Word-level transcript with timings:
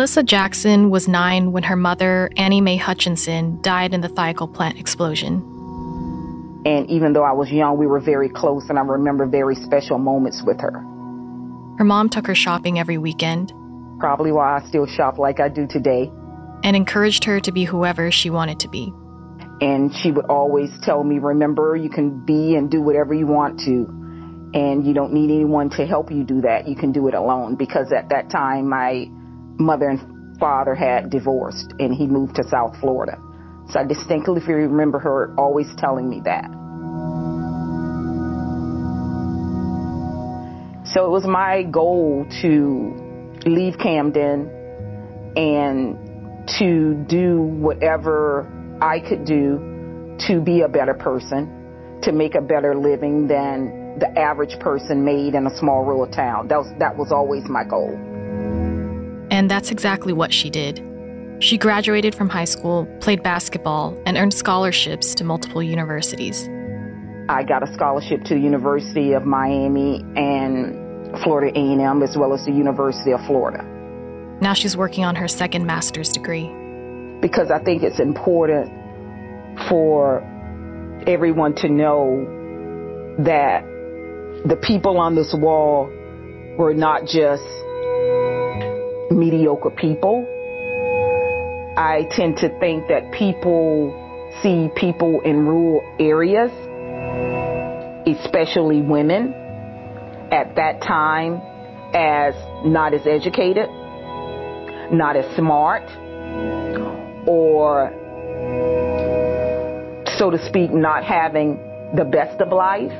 Melissa 0.00 0.22
Jackson 0.22 0.88
was 0.88 1.06
nine 1.06 1.52
when 1.52 1.62
her 1.62 1.76
mother, 1.76 2.30
Annie 2.38 2.62
Mae 2.62 2.78
Hutchinson, 2.78 3.60
died 3.60 3.92
in 3.92 4.00
the 4.00 4.08
Thiokol 4.08 4.54
plant 4.54 4.78
explosion. 4.78 5.42
And 6.64 6.88
even 6.88 7.12
though 7.12 7.22
I 7.22 7.32
was 7.32 7.50
young, 7.50 7.76
we 7.76 7.86
were 7.86 8.00
very 8.00 8.30
close, 8.30 8.70
and 8.70 8.78
I 8.78 8.82
remember 8.82 9.26
very 9.26 9.56
special 9.56 9.98
moments 9.98 10.42
with 10.42 10.58
her. 10.62 10.72
Her 11.76 11.84
mom 11.84 12.08
took 12.08 12.26
her 12.28 12.34
shopping 12.34 12.78
every 12.78 12.96
weekend. 12.96 13.52
Probably 13.98 14.32
why 14.32 14.56
I 14.56 14.66
still 14.68 14.86
shop 14.86 15.18
like 15.18 15.38
I 15.38 15.50
do 15.50 15.66
today. 15.66 16.10
And 16.64 16.74
encouraged 16.74 17.24
her 17.24 17.38
to 17.38 17.52
be 17.52 17.64
whoever 17.64 18.10
she 18.10 18.30
wanted 18.30 18.58
to 18.60 18.68
be. 18.68 18.94
And 19.60 19.94
she 19.96 20.12
would 20.12 20.24
always 20.30 20.70
tell 20.82 21.04
me, 21.04 21.18
remember, 21.18 21.76
you 21.76 21.90
can 21.90 22.24
be 22.24 22.54
and 22.54 22.70
do 22.70 22.80
whatever 22.80 23.12
you 23.12 23.26
want 23.26 23.60
to. 23.66 23.84
And 24.58 24.86
you 24.86 24.94
don't 24.94 25.12
need 25.12 25.30
anyone 25.30 25.68
to 25.76 25.84
help 25.84 26.10
you 26.10 26.24
do 26.24 26.40
that. 26.40 26.66
You 26.66 26.74
can 26.74 26.90
do 26.90 27.06
it 27.08 27.12
alone. 27.12 27.56
Because 27.56 27.92
at 27.92 28.08
that 28.08 28.30
time, 28.30 28.66
my 28.66 29.10
mother 29.60 29.88
and 29.88 30.38
father 30.38 30.74
had 30.74 31.10
divorced, 31.10 31.74
and 31.78 31.94
he 31.94 32.06
moved 32.06 32.36
to 32.36 32.44
South 32.44 32.74
Florida. 32.80 33.18
So 33.68 33.78
I 33.78 33.84
distinctly 33.84 34.40
remember 34.42 34.98
her 34.98 35.34
always 35.38 35.68
telling 35.76 36.08
me 36.08 36.22
that. 36.24 36.50
So 40.92 41.06
it 41.06 41.10
was 41.10 41.24
my 41.24 41.62
goal 41.62 42.26
to 42.42 43.40
leave 43.48 43.78
Camden 43.78 44.50
and 45.36 45.96
to 46.58 46.94
do 47.08 47.42
whatever 47.42 48.48
I 48.82 48.98
could 48.98 49.24
do 49.24 50.16
to 50.26 50.40
be 50.40 50.62
a 50.62 50.68
better 50.68 50.94
person, 50.94 52.00
to 52.02 52.10
make 52.10 52.34
a 52.34 52.40
better 52.40 52.74
living 52.74 53.28
than 53.28 53.98
the 54.00 54.18
average 54.18 54.58
person 54.58 55.04
made 55.04 55.34
in 55.34 55.46
a 55.46 55.56
small 55.58 55.84
rural 55.84 56.10
town. 56.10 56.48
That 56.48 56.58
was, 56.58 56.72
that 56.80 56.96
was 56.96 57.12
always 57.12 57.44
my 57.48 57.62
goal. 57.62 58.09
And 59.30 59.50
that's 59.50 59.70
exactly 59.70 60.12
what 60.12 60.32
she 60.32 60.50
did. 60.50 60.84
She 61.40 61.56
graduated 61.56 62.14
from 62.14 62.28
high 62.28 62.44
school, 62.44 62.86
played 63.00 63.22
basketball, 63.22 63.96
and 64.04 64.16
earned 64.16 64.34
scholarships 64.34 65.14
to 65.14 65.24
multiple 65.24 65.62
universities. 65.62 66.48
I 67.30 67.44
got 67.44 67.62
a 67.62 67.72
scholarship 67.72 68.24
to 68.24 68.34
the 68.34 68.40
University 68.40 69.12
of 69.12 69.24
Miami 69.24 70.04
and 70.16 71.16
Florida 71.22 71.56
A&M 71.58 72.02
as 72.02 72.16
well 72.16 72.34
as 72.34 72.44
the 72.44 72.52
University 72.52 73.12
of 73.12 73.24
Florida. 73.26 73.64
Now 74.40 74.52
she's 74.52 74.76
working 74.76 75.04
on 75.04 75.14
her 75.16 75.28
second 75.28 75.64
master's 75.64 76.10
degree. 76.10 76.50
Because 77.20 77.50
I 77.50 77.62
think 77.62 77.82
it's 77.82 78.00
important 78.00 78.68
for 79.68 80.20
everyone 81.06 81.54
to 81.56 81.68
know 81.68 83.16
that 83.18 83.64
the 84.44 84.56
people 84.56 84.98
on 84.98 85.14
this 85.14 85.34
wall 85.38 85.86
were 86.58 86.74
not 86.74 87.06
just 87.06 87.44
mediocre 89.10 89.70
people 89.70 90.26
I 91.76 92.06
tend 92.10 92.36
to 92.38 92.48
think 92.58 92.88
that 92.88 93.10
people 93.12 93.96
see 94.42 94.68
people 94.76 95.20
in 95.20 95.46
rural 95.46 95.82
areas, 95.98 96.50
especially 98.06 98.82
women, 98.82 99.32
at 100.30 100.56
that 100.56 100.82
time 100.82 101.40
as 101.94 102.34
not 102.66 102.92
as 102.92 103.06
educated, 103.06 103.68
not 104.92 105.16
as 105.16 105.24
smart, 105.36 105.84
or 107.26 107.92
so 110.18 110.30
to 110.30 110.38
speak, 110.46 110.72
not 110.72 111.04
having 111.04 111.56
the 111.94 112.04
best 112.04 112.40
of 112.40 112.48
life. 112.52 112.92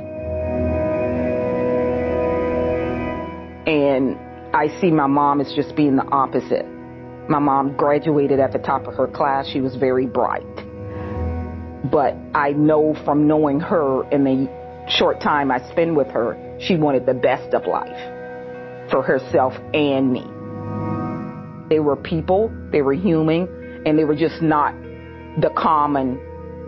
And 3.66 4.16
I 4.52 4.68
see 4.80 4.90
my 4.90 5.06
mom 5.06 5.40
as 5.40 5.52
just 5.54 5.76
being 5.76 5.96
the 5.96 6.06
opposite. 6.06 6.66
My 7.28 7.38
mom 7.38 7.76
graduated 7.76 8.40
at 8.40 8.52
the 8.52 8.58
top 8.58 8.88
of 8.88 8.94
her 8.94 9.06
class. 9.06 9.46
She 9.46 9.60
was 9.60 9.76
very 9.76 10.06
bright. 10.06 10.44
But 11.90 12.16
I 12.34 12.52
know 12.52 12.94
from 13.04 13.28
knowing 13.28 13.60
her 13.60 14.08
in 14.10 14.24
the 14.24 14.88
short 14.98 15.20
time 15.20 15.52
I 15.52 15.60
spent 15.70 15.94
with 15.94 16.08
her, 16.08 16.36
she 16.60 16.76
wanted 16.76 17.06
the 17.06 17.14
best 17.14 17.54
of 17.54 17.66
life 17.66 18.90
for 18.90 19.02
herself 19.02 19.54
and 19.72 20.12
me. 20.12 20.24
They 21.68 21.78
were 21.78 21.94
people, 21.94 22.52
they 22.72 22.82
were 22.82 22.94
human, 22.94 23.82
and 23.86 23.96
they 23.96 24.04
were 24.04 24.16
just 24.16 24.42
not 24.42 24.74
the 25.40 25.50
common 25.56 26.20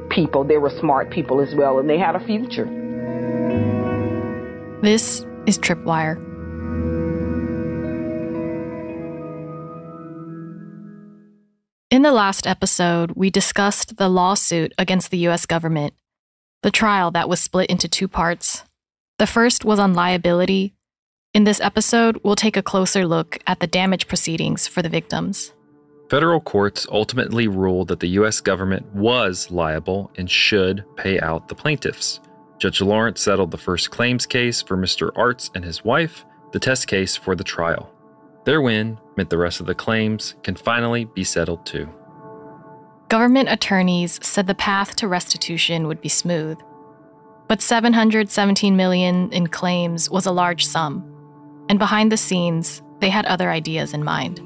people. 0.09 0.45
They 0.45 0.59
were 0.59 0.71
smart 0.71 1.11
people 1.11 1.41
as 1.41 1.53
well, 1.57 1.81
and 1.81 1.91
they 1.91 1.99
had 1.99 2.15
a 2.15 2.25
future. 2.25 2.67
This 4.83 5.27
is 5.47 5.59
Tripwire. 5.59 6.32
In 11.93 12.01
the 12.01 12.11
last 12.11 12.47
episode, 12.47 13.13
we 13.17 13.29
discussed 13.29 13.99
the 13.99 14.09
lawsuit 14.09 14.73
against 14.79 15.11
the 15.11 15.29
US 15.29 15.45
government, 15.45 15.93
the 16.63 16.71
trial 16.71 17.11
that 17.11 17.29
was 17.29 17.39
split 17.39 17.69
into 17.69 17.87
two 17.87 18.09
parts. 18.09 18.65
The 19.19 19.27
first 19.27 19.67
was 19.67 19.79
on 19.79 19.93
liability. 19.93 20.73
In 21.35 21.45
this 21.45 21.61
episode, 21.61 22.19
we'll 22.25 22.35
take 22.35 22.57
a 22.57 22.63
closer 22.63 23.07
look 23.07 23.39
at 23.47 23.61
the 23.61 23.67
damage 23.67 24.09
proceedings 24.09 24.67
for 24.67 24.81
the 24.81 24.89
victims. 24.89 25.53
Federal 26.09 26.41
courts 26.41 26.87
ultimately 26.91 27.47
ruled 27.47 27.89
that 27.89 28.01
the 28.01 28.15
U.S. 28.21 28.41
government 28.41 28.87
was 28.95 29.51
liable 29.51 30.11
and 30.17 30.31
should 30.31 30.87
pay 30.97 31.21
out 31.21 31.49
the 31.49 31.55
plaintiffs. 31.55 32.21
Judge 32.59 32.81
Lawrence 32.81 33.21
settled 33.21 33.51
the 33.51 33.59
first 33.59 33.91
claims 33.91 34.25
case 34.25 34.63
for 34.63 34.79
Mr. 34.79 35.11
Arts 35.15 35.51
and 35.55 35.63
his 35.63 35.85
wife, 35.85 36.25
the 36.53 36.59
test 36.59 36.87
case 36.87 37.17
for 37.17 37.37
the 37.37 37.45
trial. 37.45 37.92
Their 38.45 38.61
win 38.61 38.99
meant 39.17 39.31
the 39.31 39.39
rest 39.39 39.61
of 39.61 39.67
the 39.67 39.75
claims 39.75 40.35
can 40.43 40.57
finally 40.57 41.05
be 41.05 41.25
settled 41.25 41.65
too. 41.65 41.89
Government 43.09 43.49
attorneys 43.51 44.19
said 44.27 44.47
the 44.47 44.55
path 44.55 44.97
to 44.97 45.07
restitution 45.07 45.87
would 45.87 46.01
be 46.01 46.09
smooth. 46.09 46.59
But 47.47 47.61
717 47.61 48.77
million 48.77 49.31
in 49.33 49.47
claims 49.49 50.09
was 50.11 50.27
a 50.27 50.33
large 50.33 50.65
sum, 50.65 51.05
and 51.69 51.79
behind 51.79 52.11
the 52.11 52.17
scenes, 52.17 52.83
they 53.01 53.11
had 53.11 53.27
other 53.27 53.51
ideas 53.51 53.93
in 53.93 54.03
mind. 54.03 54.41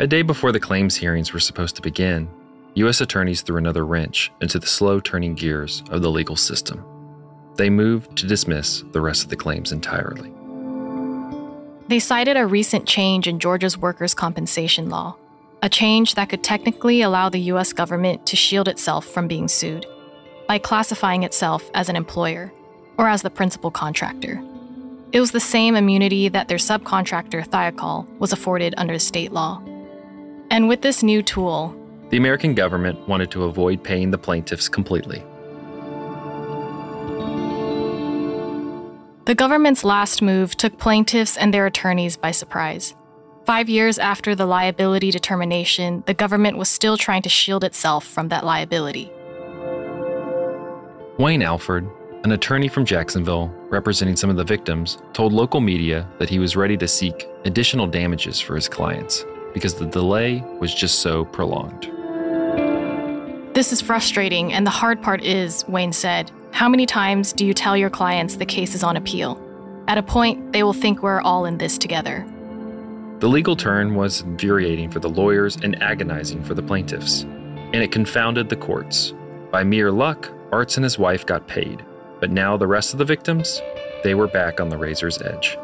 A 0.00 0.06
day 0.06 0.22
before 0.22 0.52
the 0.52 0.60
claims 0.60 0.94
hearings 0.94 1.32
were 1.32 1.40
supposed 1.40 1.74
to 1.76 1.82
begin, 1.82 2.28
U.S. 2.74 3.00
attorneys 3.00 3.42
threw 3.42 3.56
another 3.56 3.84
wrench 3.84 4.30
into 4.40 4.58
the 4.58 4.66
slow 4.66 5.00
turning 5.00 5.34
gears 5.34 5.82
of 5.90 6.02
the 6.02 6.10
legal 6.10 6.36
system. 6.36 6.84
They 7.56 7.70
moved 7.70 8.16
to 8.18 8.26
dismiss 8.26 8.84
the 8.92 9.00
rest 9.00 9.24
of 9.24 9.30
the 9.30 9.36
claims 9.36 9.72
entirely. 9.72 10.32
They 11.88 11.98
cited 11.98 12.36
a 12.36 12.46
recent 12.46 12.86
change 12.86 13.26
in 13.26 13.38
Georgia's 13.38 13.78
workers' 13.78 14.12
compensation 14.12 14.90
law, 14.90 15.16
a 15.62 15.70
change 15.70 16.16
that 16.16 16.28
could 16.28 16.44
technically 16.44 17.00
allow 17.00 17.30
the 17.30 17.40
US 17.52 17.72
government 17.72 18.26
to 18.26 18.36
shield 18.36 18.68
itself 18.68 19.06
from 19.06 19.26
being 19.26 19.48
sued 19.48 19.86
by 20.46 20.58
classifying 20.58 21.22
itself 21.22 21.70
as 21.72 21.88
an 21.88 21.96
employer 21.96 22.52
or 22.98 23.08
as 23.08 23.22
the 23.22 23.30
principal 23.30 23.70
contractor. 23.70 24.42
It 25.12 25.20
was 25.20 25.30
the 25.30 25.40
same 25.40 25.76
immunity 25.76 26.28
that 26.28 26.48
their 26.48 26.58
subcontractor, 26.58 27.48
Thiokol, 27.48 28.06
was 28.18 28.34
afforded 28.34 28.74
under 28.76 28.98
state 28.98 29.32
law. 29.32 29.62
And 30.50 30.68
with 30.68 30.82
this 30.82 31.02
new 31.02 31.22
tool, 31.22 31.74
the 32.10 32.18
American 32.18 32.54
government 32.54 33.08
wanted 33.08 33.30
to 33.30 33.44
avoid 33.44 33.82
paying 33.82 34.10
the 34.10 34.18
plaintiffs 34.18 34.68
completely. 34.68 35.22
The 39.28 39.34
government's 39.34 39.84
last 39.84 40.22
move 40.22 40.56
took 40.56 40.78
plaintiffs 40.78 41.36
and 41.36 41.52
their 41.52 41.66
attorneys 41.66 42.16
by 42.16 42.30
surprise. 42.30 42.94
Five 43.44 43.68
years 43.68 43.98
after 43.98 44.34
the 44.34 44.46
liability 44.46 45.10
determination, 45.10 46.02
the 46.06 46.14
government 46.14 46.56
was 46.56 46.70
still 46.70 46.96
trying 46.96 47.20
to 47.20 47.28
shield 47.28 47.62
itself 47.62 48.06
from 48.06 48.28
that 48.28 48.46
liability. 48.46 49.12
Wayne 51.18 51.42
Alford, 51.42 51.86
an 52.24 52.32
attorney 52.32 52.68
from 52.68 52.86
Jacksonville 52.86 53.54
representing 53.68 54.16
some 54.16 54.30
of 54.30 54.36
the 54.36 54.44
victims, 54.44 54.96
told 55.12 55.34
local 55.34 55.60
media 55.60 56.08
that 56.18 56.30
he 56.30 56.38
was 56.38 56.56
ready 56.56 56.78
to 56.78 56.88
seek 56.88 57.28
additional 57.44 57.86
damages 57.86 58.40
for 58.40 58.54
his 58.54 58.66
clients 58.66 59.26
because 59.52 59.74
the 59.74 59.84
delay 59.84 60.42
was 60.58 60.74
just 60.74 61.00
so 61.00 61.26
prolonged. 61.26 61.92
This 63.54 63.74
is 63.74 63.82
frustrating, 63.82 64.54
and 64.54 64.66
the 64.66 64.70
hard 64.70 65.02
part 65.02 65.22
is, 65.22 65.68
Wayne 65.68 65.92
said, 65.92 66.32
how 66.58 66.68
many 66.68 66.86
times 66.86 67.32
do 67.32 67.46
you 67.46 67.54
tell 67.54 67.76
your 67.76 67.88
clients 67.88 68.34
the 68.34 68.44
case 68.44 68.74
is 68.74 68.82
on 68.82 68.96
appeal? 68.96 69.40
At 69.86 69.96
a 69.96 70.02
point, 70.02 70.52
they 70.52 70.64
will 70.64 70.72
think 70.72 71.04
we're 71.04 71.20
all 71.20 71.44
in 71.44 71.58
this 71.58 71.78
together. 71.78 72.26
The 73.20 73.28
legal 73.28 73.54
turn 73.54 73.94
was 73.94 74.22
infuriating 74.22 74.90
for 74.90 74.98
the 74.98 75.08
lawyers 75.08 75.54
and 75.54 75.80
agonizing 75.80 76.42
for 76.42 76.54
the 76.54 76.62
plaintiffs, 76.64 77.22
and 77.22 77.76
it 77.76 77.92
confounded 77.92 78.48
the 78.48 78.56
courts. 78.56 79.14
By 79.52 79.62
mere 79.62 79.92
luck, 79.92 80.32
Arts 80.50 80.76
and 80.76 80.82
his 80.82 80.98
wife 80.98 81.24
got 81.24 81.46
paid, 81.46 81.84
but 82.18 82.32
now 82.32 82.56
the 82.56 82.66
rest 82.66 82.92
of 82.92 82.98
the 82.98 83.04
victims, 83.04 83.62
they 84.02 84.16
were 84.16 84.26
back 84.26 84.60
on 84.60 84.68
the 84.68 84.78
razor's 84.78 85.22
edge. 85.22 85.56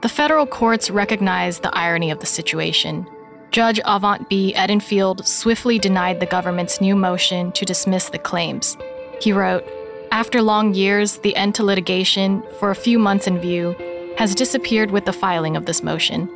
The 0.00 0.08
federal 0.08 0.46
courts 0.46 0.88
recognized 0.88 1.64
the 1.64 1.76
irony 1.76 2.10
of 2.10 2.20
the 2.20 2.24
situation. 2.24 3.06
Judge 3.50 3.78
Avant 3.84 4.26
B. 4.30 4.54
Edenfield 4.56 5.26
swiftly 5.26 5.78
denied 5.78 6.18
the 6.18 6.24
government's 6.24 6.80
new 6.80 6.96
motion 6.96 7.52
to 7.52 7.66
dismiss 7.66 8.08
the 8.08 8.18
claims, 8.18 8.78
he 9.20 9.32
wrote, 9.32 9.64
After 10.12 10.42
long 10.42 10.74
years, 10.74 11.16
the 11.20 11.34
end 11.36 11.54
to 11.54 11.64
litigation, 11.64 12.42
for 12.60 12.70
a 12.70 12.74
few 12.74 12.98
months 12.98 13.26
in 13.26 13.38
view, 13.38 13.74
has 14.18 14.34
disappeared 14.34 14.90
with 14.90 15.06
the 15.06 15.12
filing 15.12 15.56
of 15.56 15.64
this 15.64 15.82
motion. 15.82 16.28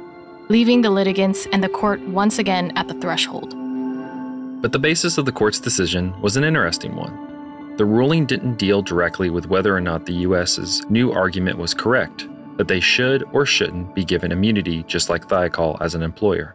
leaving 0.48 0.80
the 0.80 0.90
litigants 0.90 1.46
and 1.52 1.62
the 1.62 1.68
court 1.68 2.00
once 2.08 2.38
again 2.38 2.72
at 2.76 2.86
the 2.86 2.94
threshold. 2.94 3.50
But 4.62 4.72
the 4.72 4.78
basis 4.78 5.18
of 5.18 5.24
the 5.24 5.32
court's 5.32 5.58
decision 5.58 6.18
was 6.20 6.36
an 6.36 6.44
interesting 6.44 6.94
one. 6.94 7.74
The 7.76 7.84
ruling 7.84 8.26
didn't 8.26 8.54
deal 8.54 8.80
directly 8.80 9.28
with 9.28 9.48
whether 9.48 9.76
or 9.76 9.80
not 9.80 10.06
the 10.06 10.14
US's 10.14 10.88
new 10.88 11.12
argument 11.12 11.58
was 11.58 11.74
correct, 11.74 12.28
that 12.56 12.68
they 12.68 12.80
should 12.80 13.24
or 13.32 13.44
shouldn't 13.44 13.94
be 13.94 14.04
given 14.04 14.32
immunity 14.32 14.84
just 14.84 15.10
like 15.10 15.26
Thiokol 15.26 15.78
as 15.80 15.94
an 15.94 16.02
employer. 16.02 16.54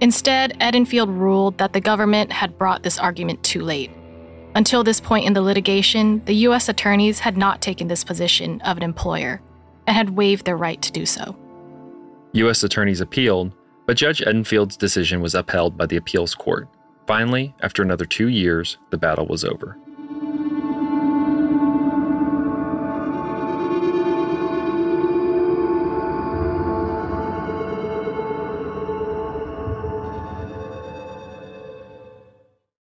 Instead, 0.00 0.56
Edenfield 0.60 1.08
ruled 1.08 1.58
that 1.58 1.72
the 1.72 1.80
government 1.80 2.32
had 2.32 2.56
brought 2.56 2.82
this 2.82 2.98
argument 2.98 3.42
too 3.42 3.60
late. 3.60 3.90
Until 4.54 4.82
this 4.82 5.00
point 5.00 5.26
in 5.26 5.32
the 5.32 5.42
litigation, 5.42 6.22
the 6.24 6.34
U.S. 6.34 6.68
attorneys 6.68 7.20
had 7.20 7.36
not 7.36 7.60
taken 7.60 7.86
this 7.86 8.02
position 8.02 8.60
of 8.62 8.76
an 8.76 8.82
employer 8.82 9.40
and 9.86 9.96
had 9.96 10.10
waived 10.10 10.44
their 10.44 10.56
right 10.56 10.80
to 10.82 10.92
do 10.92 11.06
so. 11.06 11.36
U.S. 12.32 12.62
attorneys 12.62 13.00
appealed, 13.00 13.52
but 13.86 13.96
Judge 13.96 14.22
Edenfield's 14.22 14.76
decision 14.76 15.20
was 15.20 15.34
upheld 15.34 15.76
by 15.76 15.86
the 15.86 15.96
appeals 15.96 16.34
court. 16.34 16.68
Finally, 17.06 17.54
after 17.60 17.82
another 17.82 18.04
two 18.04 18.28
years, 18.28 18.78
the 18.90 18.98
battle 18.98 19.26
was 19.26 19.44
over. 19.44 19.76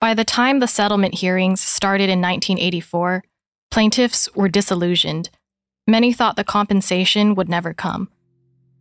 By 0.04 0.12
the 0.12 0.22
time 0.22 0.58
the 0.58 0.66
settlement 0.66 1.14
hearings 1.14 1.62
started 1.62 2.10
in 2.10 2.20
1984, 2.20 3.24
plaintiffs 3.70 4.28
were 4.34 4.50
disillusioned. 4.50 5.30
Many 5.86 6.12
thought 6.12 6.36
the 6.36 6.44
compensation 6.44 7.34
would 7.36 7.48
never 7.48 7.72
come, 7.72 8.10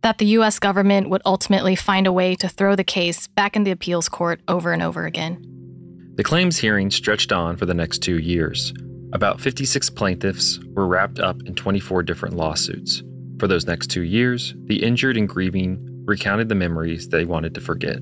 that 0.02 0.18
the 0.18 0.26
U.S. 0.36 0.58
government 0.58 1.08
would 1.08 1.22
ultimately 1.24 1.76
find 1.76 2.06
a 2.06 2.12
way 2.12 2.34
to 2.34 2.48
throw 2.50 2.76
the 2.76 2.84
case 2.84 3.26
back 3.26 3.56
in 3.56 3.64
the 3.64 3.70
appeals 3.70 4.06
court 4.06 4.42
over 4.48 4.74
and 4.74 4.82
over 4.82 5.06
again. 5.06 6.12
The 6.16 6.24
claims 6.24 6.58
hearing 6.58 6.90
stretched 6.90 7.32
on 7.32 7.56
for 7.56 7.64
the 7.64 7.72
next 7.72 8.00
two 8.00 8.18
years. 8.18 8.74
About 9.14 9.40
56 9.40 9.88
plaintiffs 9.88 10.58
were 10.74 10.86
wrapped 10.86 11.20
up 11.20 11.40
in 11.46 11.54
24 11.54 12.02
different 12.02 12.36
lawsuits. 12.36 13.02
For 13.38 13.48
those 13.48 13.66
next 13.66 13.86
two 13.86 14.02
years, 14.02 14.52
the 14.66 14.82
injured 14.82 15.16
and 15.16 15.26
grieving 15.26 16.02
recounted 16.04 16.50
the 16.50 16.54
memories 16.54 17.08
they 17.08 17.24
wanted 17.24 17.54
to 17.54 17.62
forget, 17.62 17.96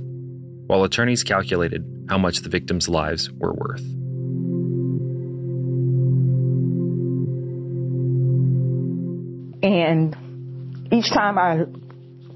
while 0.66 0.84
attorneys 0.84 1.22
calculated 1.24 2.06
how 2.08 2.18
much 2.18 2.42
the 2.42 2.48
victims' 2.48 2.88
lives 2.88 3.30
were 3.30 3.52
worth. 3.52 3.82
And 9.62 10.16
each 10.92 11.08
time 11.10 11.38
I 11.38 11.64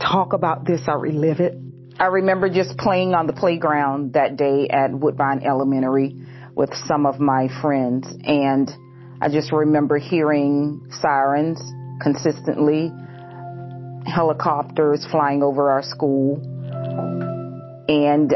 talk 0.00 0.32
about 0.32 0.64
this, 0.64 0.82
I 0.87 0.94
relive 0.94 1.40
it. 1.40 1.58
I 1.99 2.06
remember 2.06 2.49
just 2.49 2.76
playing 2.78 3.14
on 3.14 3.26
the 3.26 3.32
playground 3.32 4.12
that 4.12 4.37
day 4.37 4.69
at 4.69 4.93
Woodbine 4.93 5.43
Elementary 5.43 6.14
with 6.55 6.70
some 6.87 7.06
of 7.06 7.19
my 7.19 7.49
friends. 7.61 8.06
And 8.25 8.70
I 9.20 9.28
just 9.28 9.50
remember 9.50 9.99
hearing 9.99 10.87
sirens 11.00 11.61
consistently, 12.02 12.93
helicopters 14.06 15.06
flying 15.11 15.43
over 15.43 15.70
our 15.70 15.82
school. 15.82 16.43
And 17.88 18.34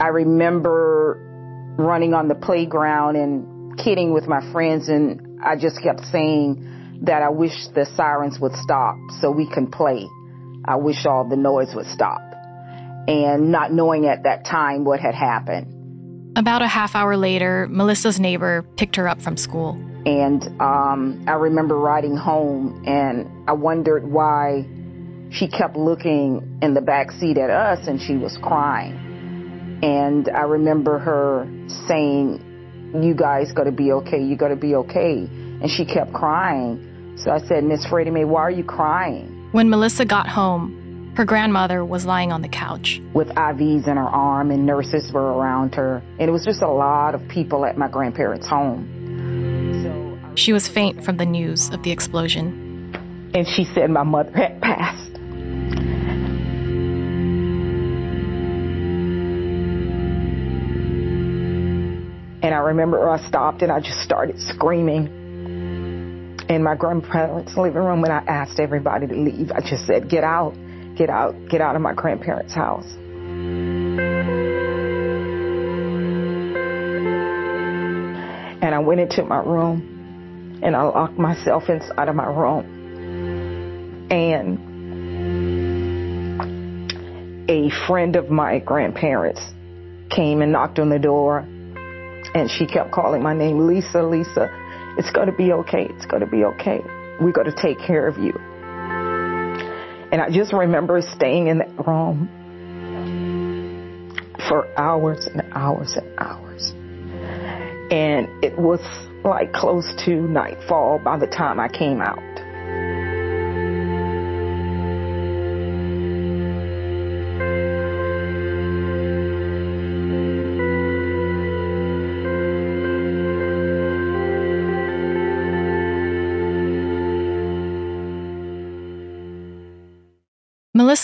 I 0.00 0.08
remember 0.08 1.74
running 1.78 2.14
on 2.14 2.28
the 2.28 2.34
playground 2.34 3.16
and 3.16 3.78
kidding 3.78 4.12
with 4.12 4.26
my 4.26 4.52
friends, 4.52 4.88
and 4.88 5.40
I 5.42 5.56
just 5.56 5.82
kept 5.82 6.04
saying 6.06 7.00
that 7.02 7.22
I 7.22 7.30
wish 7.30 7.52
the 7.74 7.86
sirens 7.96 8.38
would 8.40 8.54
stop 8.56 8.96
so 9.20 9.30
we 9.30 9.48
can 9.48 9.70
play. 9.70 10.06
I 10.64 10.76
wish 10.76 11.06
all 11.06 11.28
the 11.28 11.36
noise 11.36 11.74
would 11.74 11.86
stop. 11.86 12.20
And 13.08 13.50
not 13.50 13.72
knowing 13.72 14.06
at 14.06 14.22
that 14.22 14.44
time 14.44 14.84
what 14.84 15.00
had 15.00 15.14
happened. 15.14 16.36
About 16.36 16.62
a 16.62 16.68
half 16.68 16.94
hour 16.94 17.16
later, 17.16 17.66
Melissa's 17.68 18.20
neighbor 18.20 18.62
picked 18.76 18.96
her 18.96 19.08
up 19.08 19.20
from 19.20 19.36
school. 19.36 19.72
And 20.06 20.44
um, 20.60 21.24
I 21.26 21.32
remember 21.32 21.76
riding 21.76 22.16
home, 22.16 22.84
and 22.86 23.28
I 23.48 23.52
wondered 23.52 24.10
why 24.10 24.66
she 25.32 25.48
kept 25.48 25.76
looking 25.76 26.58
in 26.62 26.74
the 26.74 26.80
back 26.80 27.10
seat 27.12 27.38
at 27.38 27.50
us 27.50 27.86
and 27.88 28.00
she 28.00 28.16
was 28.16 28.38
crying. 28.42 29.80
And 29.82 30.28
I 30.28 30.42
remember 30.42 30.98
her 30.98 31.48
saying, 31.88 33.00
You 33.02 33.14
guys 33.14 33.50
got 33.52 33.64
to 33.64 33.72
be 33.72 33.92
okay. 33.92 34.22
You 34.22 34.36
got 34.36 34.48
to 34.48 34.56
be 34.56 34.74
okay. 34.76 35.26
And 35.26 35.70
she 35.70 35.84
kept 35.84 36.12
crying. 36.12 37.16
So 37.16 37.30
I 37.30 37.38
said, 37.38 37.64
Miss 37.64 37.84
Freddie 37.86 38.10
Mae, 38.10 38.24
why 38.24 38.42
are 38.42 38.50
you 38.50 38.64
crying? 38.64 39.48
When 39.52 39.70
Melissa 39.70 40.04
got 40.04 40.28
home, 40.28 41.12
her 41.16 41.24
grandmother 41.24 41.84
was 41.84 42.06
lying 42.06 42.32
on 42.32 42.42
the 42.42 42.48
couch. 42.48 43.00
With 43.12 43.28
IVs 43.28 43.86
in 43.86 43.96
her 43.96 44.02
arm, 44.02 44.50
and 44.50 44.64
nurses 44.64 45.12
were 45.12 45.34
around 45.34 45.74
her. 45.74 46.02
And 46.18 46.28
it 46.28 46.32
was 46.32 46.44
just 46.44 46.62
a 46.62 46.68
lot 46.68 47.14
of 47.14 47.26
people 47.28 47.64
at 47.66 47.76
my 47.76 47.88
grandparents' 47.88 48.46
home. 48.46 48.88
So 49.82 50.34
she 50.36 50.52
was 50.52 50.68
faint 50.68 51.04
from 51.04 51.16
the 51.16 51.26
news 51.26 51.70
of 51.70 51.82
the 51.82 51.90
explosion. 51.90 53.30
And 53.34 53.46
she 53.46 53.64
said 53.64 53.90
my 53.90 54.02
mother 54.02 54.32
had 54.32 54.60
passed. 54.60 55.11
Remember 62.62 63.08
I 63.08 63.26
stopped 63.28 63.62
and 63.62 63.70
I 63.70 63.80
just 63.80 64.00
started 64.00 64.38
screaming 64.40 65.06
in 66.48 66.62
my 66.62 66.74
grandparents' 66.74 67.56
living 67.56 67.82
room. 67.82 68.04
And 68.04 68.12
I 68.12 68.22
asked 68.26 68.60
everybody 68.60 69.06
to 69.06 69.14
leave. 69.14 69.50
I 69.52 69.60
just 69.60 69.86
said, 69.86 70.08
get 70.08 70.24
out, 70.24 70.54
get 70.96 71.10
out, 71.10 71.34
get 71.48 71.60
out 71.60 71.76
of 71.76 71.82
my 71.82 71.94
grandparents' 71.94 72.54
house. 72.54 72.86
And 78.62 78.74
I 78.74 78.78
went 78.78 79.00
into 79.00 79.24
my 79.24 79.38
room 79.38 80.60
and 80.62 80.76
I 80.76 80.82
locked 80.82 81.18
myself 81.18 81.68
inside 81.68 82.08
of 82.08 82.14
my 82.14 82.26
room. 82.26 84.08
And 84.10 84.58
a 87.50 87.70
friend 87.86 88.14
of 88.16 88.30
my 88.30 88.58
grandparents 88.60 89.40
came 90.10 90.42
and 90.42 90.52
knocked 90.52 90.78
on 90.78 90.90
the 90.90 90.98
door 90.98 91.46
and 92.34 92.50
she 92.50 92.66
kept 92.66 92.90
calling 92.92 93.22
my 93.22 93.34
name, 93.34 93.66
Lisa, 93.66 94.02
Lisa. 94.02 94.48
It's 94.98 95.10
going 95.10 95.26
to 95.26 95.32
be 95.32 95.52
okay. 95.52 95.86
It's 95.90 96.06
going 96.06 96.20
to 96.20 96.26
be 96.26 96.44
okay. 96.44 96.80
We're 97.20 97.32
going 97.32 97.50
to 97.50 97.62
take 97.62 97.78
care 97.78 98.06
of 98.06 98.18
you. 98.18 98.32
And 100.12 100.20
I 100.20 100.28
just 100.30 100.52
remember 100.52 101.00
staying 101.00 101.46
in 101.46 101.58
that 101.58 101.86
room 101.86 102.28
for 104.48 104.66
hours 104.78 105.26
and 105.26 105.42
hours 105.52 105.96
and 105.96 106.18
hours. 106.18 106.72
And 107.90 108.28
it 108.44 108.58
was 108.58 108.80
like 109.24 109.52
close 109.52 109.92
to 110.04 110.10
nightfall 110.10 110.98
by 110.98 111.18
the 111.18 111.26
time 111.26 111.60
I 111.60 111.68
came 111.68 112.00
out. 112.00 112.31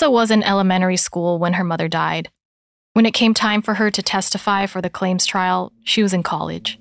Melissa 0.01 0.13
was 0.13 0.31
in 0.31 0.45
elementary 0.45 0.97
school 0.97 1.41
when 1.41 1.55
her 1.55 1.65
mother 1.65 1.89
died. 1.89 2.31
When 2.93 3.05
it 3.05 3.15
came 3.15 3.35
time 3.35 3.63
for 3.63 3.75
her 3.75 3.91
to 3.91 4.01
testify 4.01 4.67
for 4.67 4.81
the 4.81 4.89
claims 4.89 5.27
trial, 5.27 5.73
she 5.83 6.05
was 6.05 6.13
in 6.13 6.23
college. 6.23 6.79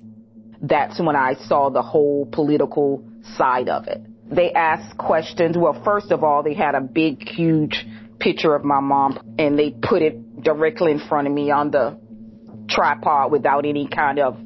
That's 0.62 1.00
when 1.00 1.16
I 1.16 1.34
saw 1.34 1.68
the 1.68 1.82
whole 1.82 2.26
political 2.30 3.02
side 3.36 3.68
of 3.68 3.88
it. 3.88 4.00
They 4.30 4.52
asked 4.52 4.96
questions. 4.98 5.56
Well, 5.58 5.82
first 5.84 6.12
of 6.12 6.22
all, 6.22 6.44
they 6.44 6.54
had 6.54 6.76
a 6.76 6.80
big, 6.80 7.28
huge 7.28 7.84
picture 8.20 8.54
of 8.54 8.62
my 8.64 8.78
mom 8.78 9.18
and 9.36 9.58
they 9.58 9.70
put 9.72 10.00
it 10.00 10.44
directly 10.44 10.92
in 10.92 11.00
front 11.00 11.26
of 11.26 11.34
me 11.34 11.50
on 11.50 11.72
the 11.72 11.98
tripod 12.68 13.32
without 13.32 13.66
any 13.66 13.88
kind 13.88 14.20
of 14.20 14.36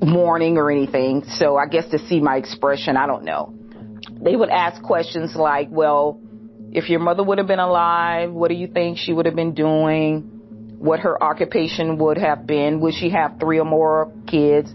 warning 0.00 0.58
or 0.58 0.70
anything. 0.70 1.24
So 1.24 1.56
I 1.56 1.66
guess 1.66 1.88
to 1.88 1.98
see 1.98 2.20
my 2.20 2.36
expression, 2.36 2.96
I 2.96 3.08
don't 3.08 3.24
know. 3.24 3.52
They 4.20 4.36
would 4.36 4.50
ask 4.50 4.80
questions 4.80 5.34
like, 5.34 5.66
well, 5.68 6.21
if 6.72 6.88
your 6.88 7.00
mother 7.00 7.22
would 7.22 7.38
have 7.38 7.46
been 7.46 7.58
alive, 7.58 8.32
what 8.32 8.48
do 8.48 8.54
you 8.54 8.66
think 8.66 8.98
she 8.98 9.12
would 9.12 9.26
have 9.26 9.36
been 9.36 9.52
doing? 9.54 10.22
What 10.78 11.00
her 11.00 11.22
occupation 11.22 11.98
would 11.98 12.16
have 12.16 12.46
been? 12.46 12.80
Would 12.80 12.94
she 12.94 13.10
have 13.10 13.38
three 13.38 13.58
or 13.58 13.64
more 13.66 14.10
kids? 14.26 14.74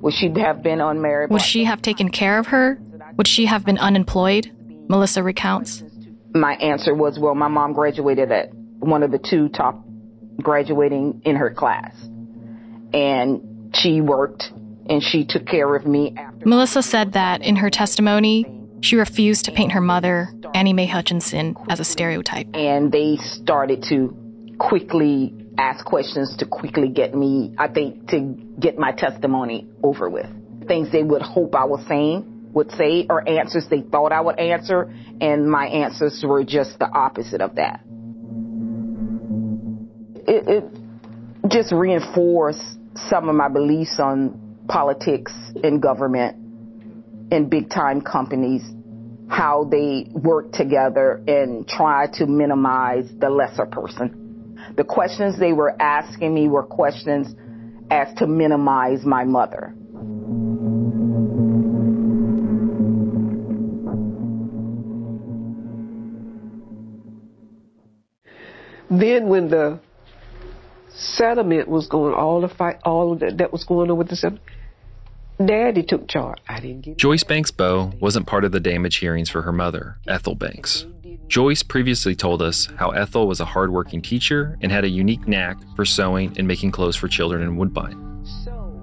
Would 0.00 0.14
she 0.14 0.32
have 0.40 0.62
been 0.62 0.80
unmarried? 0.80 1.30
Would 1.30 1.42
she 1.42 1.64
have 1.64 1.82
taken 1.82 2.10
care 2.10 2.38
of 2.38 2.46
her? 2.46 2.78
Would 3.16 3.28
she 3.28 3.46
have 3.46 3.64
been 3.64 3.78
unemployed? 3.78 4.50
Melissa 4.88 5.22
recounts. 5.22 5.82
My 6.34 6.54
answer 6.54 6.94
was, 6.94 7.18
well, 7.18 7.34
my 7.34 7.48
mom 7.48 7.74
graduated 7.74 8.32
at 8.32 8.52
one 8.54 9.02
of 9.02 9.12
the 9.12 9.18
two 9.18 9.48
top 9.50 9.84
graduating 10.42 11.22
in 11.24 11.36
her 11.36 11.50
class. 11.50 11.94
And 12.92 13.74
she 13.74 14.00
worked 14.00 14.50
and 14.88 15.02
she 15.02 15.24
took 15.24 15.46
care 15.46 15.74
of 15.74 15.86
me. 15.86 16.14
After- 16.16 16.48
Melissa 16.48 16.82
said 16.82 17.12
that 17.12 17.42
in 17.42 17.56
her 17.56 17.70
testimony, 17.70 18.44
She 18.84 18.96
refused 18.96 19.46
to 19.46 19.50
paint 19.50 19.72
her 19.72 19.80
mother, 19.80 20.28
Annie 20.54 20.74
Mae 20.74 20.84
Hutchinson, 20.84 21.56
as 21.70 21.80
a 21.80 21.84
stereotype. 21.84 22.48
And 22.52 22.92
they 22.92 23.16
started 23.16 23.82
to 23.88 24.14
quickly 24.58 25.32
ask 25.56 25.86
questions 25.86 26.36
to 26.40 26.44
quickly 26.44 26.90
get 26.90 27.14
me, 27.14 27.54
I 27.56 27.68
think, 27.68 28.08
to 28.08 28.20
get 28.60 28.76
my 28.76 28.92
testimony 28.92 29.66
over 29.82 30.10
with. 30.10 30.26
Things 30.68 30.92
they 30.92 31.02
would 31.02 31.22
hope 31.22 31.54
I 31.54 31.64
was 31.64 31.82
saying 31.88 32.50
would 32.52 32.72
say 32.72 33.06
or 33.08 33.26
answers 33.26 33.66
they 33.70 33.80
thought 33.80 34.12
I 34.12 34.20
would 34.20 34.38
answer, 34.38 34.94
and 35.18 35.50
my 35.50 35.66
answers 35.66 36.22
were 36.22 36.44
just 36.44 36.78
the 36.78 36.86
opposite 36.86 37.40
of 37.40 37.54
that. 37.54 37.80
It, 40.28 40.46
it 40.46 41.48
just 41.48 41.72
reinforced 41.72 42.60
some 43.08 43.30
of 43.30 43.34
my 43.34 43.48
beliefs 43.48 43.98
on 43.98 44.58
politics 44.68 45.32
and 45.62 45.80
government 45.80 46.43
and 47.34 47.50
big 47.50 47.68
time 47.68 48.00
companies, 48.00 48.62
how 49.28 49.64
they 49.70 50.06
work 50.12 50.52
together 50.52 51.22
and 51.26 51.66
try 51.66 52.06
to 52.14 52.26
minimize 52.26 53.10
the 53.18 53.28
lesser 53.28 53.66
person. 53.66 54.56
The 54.76 54.84
questions 54.84 55.38
they 55.38 55.52
were 55.52 55.74
asking 55.80 56.32
me 56.32 56.48
were 56.48 56.62
questions 56.62 57.34
as 57.90 58.14
to 58.18 58.26
minimize 58.26 59.04
my 59.04 59.24
mother. 59.24 59.74
Then 68.90 69.28
when 69.28 69.48
the 69.48 69.80
settlement 70.94 71.68
was 71.68 71.88
going, 71.88 72.14
all 72.14 72.40
the 72.40 72.48
fight, 72.48 72.76
all 72.84 73.16
that, 73.16 73.38
that 73.38 73.52
was 73.52 73.64
going 73.64 73.90
on 73.90 73.96
with 73.96 74.08
the 74.08 74.16
settlement, 74.16 74.44
Daddy 75.42 75.82
took 75.82 76.06
charge. 76.08 76.38
I 76.48 76.60
didn't 76.60 76.82
get 76.82 76.96
Joyce 76.96 77.24
Banks 77.24 77.50
Bowe 77.50 77.92
wasn't 78.00 78.26
part 78.26 78.44
of 78.44 78.52
the 78.52 78.60
damage 78.60 78.96
hearings 78.96 79.28
for 79.28 79.42
her 79.42 79.52
mother, 79.52 79.98
Ethel 80.06 80.34
Banks. 80.34 80.86
Joyce 81.26 81.62
previously 81.62 82.14
told 82.14 82.40
us 82.40 82.68
how 82.76 82.90
Ethel 82.90 83.26
was 83.26 83.40
a 83.40 83.44
hardworking 83.44 84.00
teacher 84.00 84.56
and 84.60 84.70
had 84.70 84.84
a 84.84 84.88
unique 84.88 85.26
knack 85.26 85.58
for 85.74 85.84
sewing 85.84 86.34
and 86.38 86.46
making 86.46 86.70
clothes 86.70 86.96
for 86.96 87.08
children 87.08 87.42
in 87.42 87.56
Woodbine. 87.56 88.24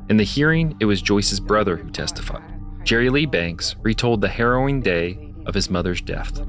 In 0.10 0.17
the 0.17 0.24
hearing, 0.24 0.75
it 0.81 0.86
was 0.86 1.01
Joyce's 1.01 1.39
brother 1.39 1.77
who 1.77 1.89
testified. 1.89 2.43
Jerry 2.84 3.10
Lee 3.10 3.25
Banks 3.25 3.75
retold 3.81 4.20
the 4.20 4.27
harrowing 4.27 4.81
day 4.81 5.34
of 5.46 5.53
his 5.53 5.70
mother's 5.70 6.01
death. 6.01 6.41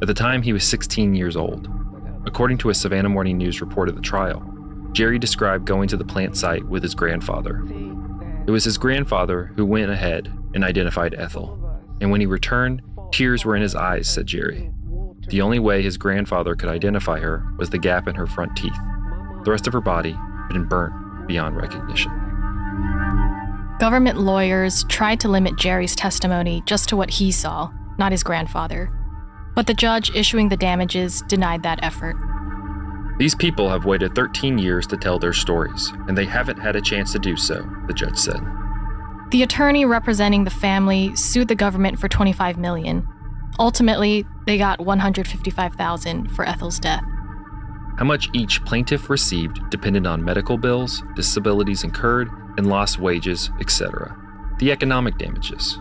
At 0.00 0.06
the 0.06 0.14
time, 0.14 0.40
he 0.42 0.52
was 0.52 0.64
16 0.64 1.14
years 1.14 1.36
old. 1.36 1.68
According 2.26 2.58
to 2.58 2.70
a 2.70 2.74
Savannah 2.74 3.10
Morning 3.10 3.36
News 3.36 3.60
report 3.60 3.90
of 3.90 3.96
the 3.96 4.00
trial, 4.00 4.42
Jerry 4.92 5.18
described 5.18 5.66
going 5.66 5.88
to 5.88 5.96
the 5.96 6.04
plant 6.04 6.36
site 6.36 6.64
with 6.64 6.82
his 6.82 6.94
grandfather. 6.94 7.62
It 8.46 8.50
was 8.50 8.64
his 8.64 8.76
grandfather 8.78 9.52
who 9.56 9.64
went 9.64 9.90
ahead 9.90 10.30
and 10.54 10.62
identified 10.62 11.14
Ethel. 11.14 11.58
And 12.00 12.10
when 12.10 12.20
he 12.20 12.26
returned, 12.26 12.82
tears 13.12 13.44
were 13.44 13.56
in 13.56 13.62
his 13.62 13.74
eyes, 13.74 14.08
said 14.08 14.26
Jerry. 14.26 14.70
The 15.28 15.40
only 15.40 15.58
way 15.58 15.82
his 15.82 15.96
grandfather 15.96 16.54
could 16.54 16.68
identify 16.68 17.20
her 17.20 17.46
was 17.58 17.70
the 17.70 17.78
gap 17.78 18.06
in 18.06 18.14
her 18.14 18.26
front 18.26 18.54
teeth. 18.56 18.76
The 19.44 19.50
rest 19.50 19.66
of 19.66 19.72
her 19.72 19.80
body 19.80 20.12
had 20.12 20.52
been 20.52 20.68
burnt 20.68 21.26
beyond 21.26 21.56
recognition. 21.56 22.12
Government 23.80 24.20
lawyers 24.20 24.84
tried 24.88 25.20
to 25.20 25.28
limit 25.28 25.56
Jerry's 25.56 25.96
testimony 25.96 26.62
just 26.66 26.88
to 26.90 26.96
what 26.96 27.10
he 27.10 27.32
saw, 27.32 27.70
not 27.98 28.12
his 28.12 28.22
grandfather. 28.22 28.92
But 29.54 29.66
the 29.66 29.74
judge 29.74 30.14
issuing 30.14 30.48
the 30.48 30.56
damages 30.56 31.22
denied 31.28 31.62
that 31.62 31.82
effort. 31.82 32.16
These 33.16 33.34
people 33.36 33.68
have 33.68 33.84
waited 33.84 34.14
13 34.14 34.58
years 34.58 34.86
to 34.88 34.96
tell 34.96 35.18
their 35.18 35.32
stories, 35.32 35.92
and 36.08 36.18
they 36.18 36.24
haven't 36.24 36.58
had 36.58 36.74
a 36.74 36.80
chance 36.80 37.12
to 37.12 37.18
do 37.18 37.36
so, 37.36 37.64
the 37.86 37.94
judge 37.94 38.18
said. 38.18 38.40
The 39.30 39.42
attorney 39.42 39.84
representing 39.84 40.44
the 40.44 40.50
family 40.50 41.14
sued 41.14 41.48
the 41.48 41.54
government 41.54 41.98
for 41.98 42.08
25 42.08 42.58
million. 42.58 43.06
Ultimately, 43.58 44.26
they 44.46 44.58
got 44.58 44.80
155,000 44.80 46.30
for 46.32 46.44
Ethel's 46.44 46.80
death. 46.80 47.04
How 47.98 48.04
much 48.04 48.28
each 48.32 48.64
plaintiff 48.64 49.08
received 49.08 49.60
depended 49.70 50.06
on 50.06 50.24
medical 50.24 50.58
bills, 50.58 51.04
disabilities 51.14 51.84
incurred, 51.84 52.28
and 52.58 52.68
lost 52.68 52.98
wages, 52.98 53.50
etc. 53.60 54.16
The 54.58 54.72
economic 54.72 55.18
damages. 55.18 55.78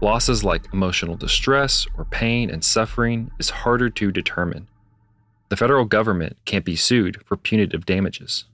Losses 0.00 0.42
like 0.44 0.72
emotional 0.72 1.16
distress 1.16 1.86
or 1.98 2.06
pain 2.06 2.48
and 2.48 2.64
suffering 2.64 3.30
is 3.38 3.50
harder 3.50 3.90
to 3.90 4.10
determine. 4.10 4.66
The 5.48 5.56
federal 5.56 5.84
government 5.84 6.36
can't 6.44 6.64
be 6.64 6.76
sued 6.76 7.22
for 7.26 7.36
punitive 7.36 7.86
damages. 7.86 8.44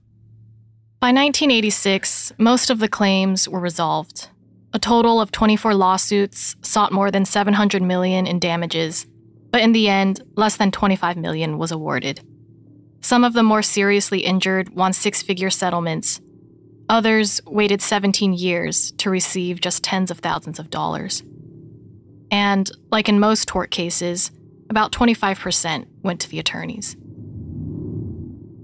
By 0.99 1.07
1986, 1.07 2.33
most 2.37 2.69
of 2.69 2.79
the 2.79 2.87
claims 2.87 3.49
were 3.49 3.59
resolved. 3.59 4.29
A 4.73 4.79
total 4.79 5.19
of 5.19 5.31
24 5.31 5.73
lawsuits 5.73 6.55
sought 6.61 6.91
more 6.91 7.11
than 7.11 7.25
700 7.25 7.81
million 7.81 8.27
in 8.27 8.39
damages, 8.39 9.05
but 9.51 9.61
in 9.61 9.71
the 9.71 9.89
end, 9.89 10.21
less 10.35 10.57
than 10.57 10.71
25 10.71 11.17
million 11.17 11.57
was 11.57 11.71
awarded. 11.71 12.21
Some 13.01 13.23
of 13.23 13.33
the 13.33 13.43
more 13.43 13.63
seriously 13.63 14.19
injured 14.19 14.69
won 14.75 14.93
six-figure 14.93 15.49
settlements. 15.49 16.21
Others 16.87 17.41
waited 17.47 17.81
17 17.81 18.33
years 18.33 18.91
to 18.93 19.09
receive 19.09 19.59
just 19.59 19.83
tens 19.83 20.11
of 20.11 20.19
thousands 20.19 20.59
of 20.59 20.69
dollars. 20.69 21.23
And, 22.29 22.69
like 22.91 23.09
in 23.09 23.19
most 23.19 23.47
tort 23.47 23.71
cases, 23.71 24.31
about 24.71 24.93
25% 24.93 25.85
went 26.01 26.21
to 26.21 26.29
the 26.29 26.39
attorneys. 26.39 26.95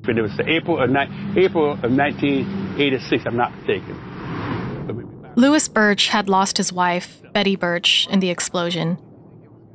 It 0.07 0.21
was 0.21 0.37
the 0.37 0.49
April 0.49 0.79
of, 0.79 0.89
ni- 0.89 1.35
April 1.35 1.73
of 1.73 1.91
1986, 1.91 3.25
I'm 3.25 3.35
not 3.35 3.53
mistaken. 3.57 5.33
Lewis 5.35 5.67
Birch 5.67 6.07
had 6.07 6.29
lost 6.29 6.55
his 6.57 6.71
wife, 6.71 7.21
Betty 7.33 7.57
Birch, 7.57 8.07
in 8.09 8.21
the 8.21 8.29
explosion. 8.29 8.97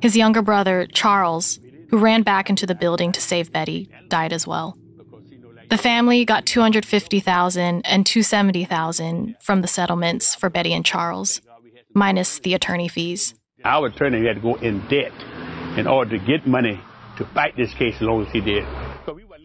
His 0.01 0.17
younger 0.17 0.41
brother, 0.41 0.87
Charles, 0.91 1.59
who 1.91 1.99
ran 1.99 2.23
back 2.23 2.49
into 2.49 2.65
the 2.65 2.73
building 2.73 3.11
to 3.11 3.21
save 3.21 3.51
Betty, 3.51 3.89
died 4.07 4.33
as 4.33 4.47
well. 4.47 4.75
The 5.69 5.77
family 5.77 6.25
got 6.25 6.47
250,000 6.47 7.85
and 7.85 8.05
270,000 8.05 9.35
from 9.39 9.61
the 9.61 9.67
settlements 9.67 10.33
for 10.33 10.49
Betty 10.49 10.73
and 10.73 10.83
Charles, 10.83 11.41
minus 11.93 12.39
the 12.39 12.55
attorney 12.55 12.87
fees. 12.87 13.35
Our 13.63 13.85
attorney 13.85 14.25
had 14.25 14.37
to 14.37 14.41
go 14.41 14.55
in 14.55 14.79
debt 14.87 15.13
in 15.77 15.87
order 15.87 16.17
to 16.17 16.25
get 16.25 16.45
money 16.47 16.79
to 17.17 17.25
fight 17.25 17.55
this 17.55 17.73
case 17.73 17.95
as 17.95 18.01
long 18.01 18.25
as 18.25 18.31
he 18.31 18.41
did. 18.41 18.65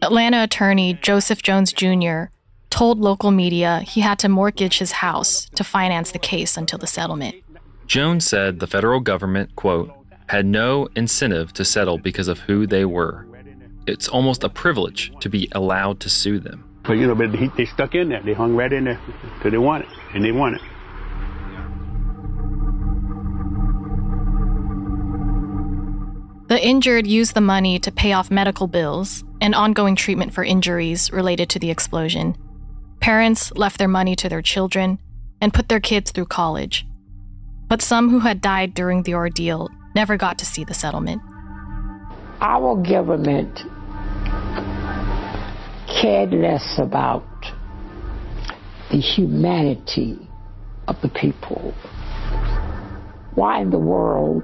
Atlanta 0.01 0.43
attorney 0.43 0.93
Joseph 0.93 1.41
Jones 1.41 1.73
Jr. 1.73 2.25
told 2.69 2.99
local 2.99 3.31
media 3.31 3.81
he 3.81 4.01
had 4.01 4.19
to 4.19 4.29
mortgage 4.29 4.79
his 4.79 4.91
house 4.93 5.49
to 5.55 5.63
finance 5.63 6.11
the 6.11 6.19
case 6.19 6.57
until 6.57 6.79
the 6.79 6.87
settlement. 6.87 7.35
Jones 7.85 8.25
said 8.25 8.59
the 8.59 8.67
federal 8.67 8.99
government, 8.99 9.55
quote, 9.55 9.91
had 10.27 10.45
no 10.45 10.87
incentive 10.95 11.51
to 11.53 11.65
settle 11.65 11.97
because 11.97 12.27
of 12.27 12.39
who 12.39 12.67
they 12.67 12.85
were. 12.85 13.25
It's 13.87 14.07
almost 14.07 14.43
a 14.43 14.49
privilege 14.49 15.11
to 15.21 15.29
be 15.29 15.49
allowed 15.53 15.99
to 16.01 16.09
sue 16.09 16.39
them. 16.39 16.63
But 16.83 16.93
you 16.93 17.07
know, 17.07 17.15
but 17.15 17.33
he, 17.33 17.47
they 17.57 17.65
stuck 17.65 17.95
in 17.95 18.09
there. 18.09 18.21
They 18.21 18.33
hung 18.33 18.55
right 18.55 18.71
in 18.71 18.83
there 18.85 18.99
because 19.35 19.51
they 19.51 19.57
won 19.57 19.81
it, 19.81 19.87
and 20.13 20.23
they 20.23 20.31
won 20.31 20.53
The 26.49 26.67
injured 26.67 27.05
used 27.05 27.35
the 27.35 27.41
money 27.41 27.77
to 27.77 27.91
pay 27.91 28.13
off 28.13 28.31
medical 28.31 28.65
bills 28.65 29.23
and 29.39 29.53
ongoing 29.53 29.95
treatment 29.95 30.33
for 30.33 30.43
injuries 30.43 31.11
related 31.11 31.47
to 31.51 31.59
the 31.59 31.69
explosion. 31.69 32.35
Parents 32.99 33.51
left 33.51 33.77
their 33.77 33.87
money 33.87 34.15
to 34.15 34.27
their 34.27 34.41
children 34.41 34.97
and 35.39 35.53
put 35.53 35.69
their 35.69 35.79
kids 35.79 36.09
through 36.09 36.25
college. 36.25 36.87
But 37.67 37.83
some 37.83 38.09
who 38.09 38.21
had 38.21 38.41
died 38.41 38.73
during 38.73 39.03
the 39.03 39.13
ordeal 39.13 39.69
never 39.93 40.17
got 40.17 40.39
to 40.39 40.45
see 40.45 40.63
the 40.63 40.73
settlement. 40.73 41.21
Our 42.41 42.81
government 42.81 43.59
cared 46.01 46.33
less 46.33 46.79
about 46.79 47.27
the 48.89 48.99
humanity 48.99 50.17
of 50.87 50.99
the 51.01 51.09
people. 51.09 51.75
Why 53.35 53.61
in 53.61 53.69
the 53.69 53.77
world 53.77 54.41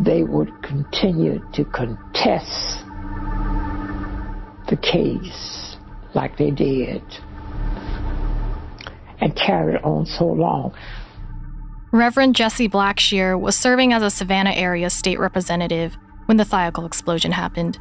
they 0.00 0.22
would 0.22 0.62
continue 0.62 1.46
to 1.52 1.64
contest 1.66 2.84
the 4.68 4.78
case 4.80 5.76
like 6.14 6.38
they 6.38 6.50
did 6.50 7.02
and 9.20 9.36
carry 9.36 9.74
it 9.74 9.84
on 9.84 10.06
so 10.06 10.26
long. 10.26 10.74
Reverend 11.92 12.34
Jesse 12.34 12.68
Blackshear 12.68 13.38
was 13.38 13.56
serving 13.56 13.92
as 13.92 14.02
a 14.02 14.10
Savannah 14.10 14.52
area 14.52 14.88
state 14.88 15.18
representative 15.18 15.96
when 16.26 16.36
the 16.36 16.44
Thiokol 16.44 16.86
explosion 16.86 17.32
happened. 17.32 17.78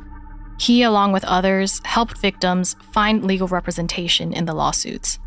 He, 0.60 0.84
along 0.84 1.14
with 1.14 1.24
others, 1.24 1.80
helped 1.86 2.18
victims 2.18 2.76
find 2.92 3.24
legal 3.24 3.48
representation 3.48 4.34
in 4.34 4.46
the 4.46 4.54
lawsuits. 4.54 5.20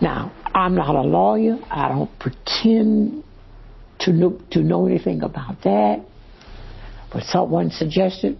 Now, 0.00 0.30
I'm 0.54 0.76
not 0.76 0.94
a 0.94 1.00
lawyer. 1.00 1.58
I 1.70 1.88
don't 1.88 2.16
pretend 2.20 3.24
to 4.00 4.12
know, 4.12 4.40
to 4.50 4.60
know 4.60 4.86
anything 4.86 5.22
about 5.22 5.62
that. 5.62 6.00
But 7.12 7.22
someone 7.24 7.70
suggested, 7.70 8.38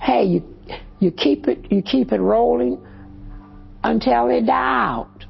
hey, 0.00 0.24
you, 0.24 0.56
you 0.98 1.10
keep 1.10 1.46
it, 1.48 1.70
you 1.70 1.82
keep 1.82 2.12
it 2.12 2.20
rolling 2.20 2.84
until 3.82 4.28
they 4.28 4.40
die 4.40 4.92
out. 4.92 5.24